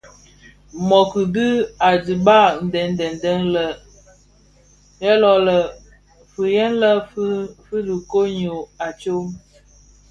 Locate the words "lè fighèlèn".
5.45-6.99